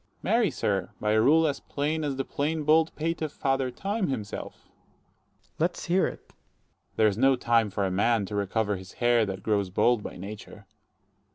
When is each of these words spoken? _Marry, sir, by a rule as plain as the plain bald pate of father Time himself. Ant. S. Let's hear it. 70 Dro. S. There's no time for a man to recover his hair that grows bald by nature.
_Marry, 0.23 0.49
sir, 0.49 0.89
by 0.99 1.11
a 1.11 1.21
rule 1.21 1.45
as 1.45 1.59
plain 1.59 2.03
as 2.03 2.15
the 2.15 2.25
plain 2.25 2.63
bald 2.63 2.91
pate 2.95 3.21
of 3.21 3.31
father 3.31 3.69
Time 3.69 4.07
himself. 4.07 4.63
Ant. 4.63 4.65
S. 5.43 5.51
Let's 5.59 5.85
hear 5.85 6.07
it. 6.07 6.23
70 6.23 6.27
Dro. 6.27 6.33
S. 6.33 6.37
There's 6.95 7.17
no 7.19 7.35
time 7.35 7.69
for 7.69 7.85
a 7.85 7.91
man 7.91 8.25
to 8.25 8.35
recover 8.35 8.77
his 8.77 8.93
hair 8.93 9.27
that 9.27 9.43
grows 9.43 9.69
bald 9.69 10.01
by 10.01 10.17
nature. 10.17 10.65